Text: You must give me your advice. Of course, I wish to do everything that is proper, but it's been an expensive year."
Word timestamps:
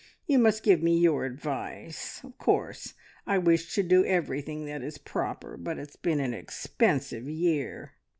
You 0.25 0.39
must 0.39 0.63
give 0.63 0.81
me 0.81 0.97
your 0.97 1.25
advice. 1.25 2.23
Of 2.23 2.35
course, 2.39 2.95
I 3.27 3.37
wish 3.37 3.75
to 3.75 3.83
do 3.83 4.03
everything 4.03 4.65
that 4.65 4.81
is 4.81 4.97
proper, 4.97 5.57
but 5.57 5.77
it's 5.77 5.95
been 5.95 6.19
an 6.19 6.33
expensive 6.33 7.29
year." 7.29 7.93